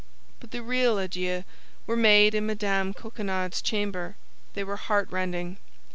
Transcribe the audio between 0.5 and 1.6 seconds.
real adieux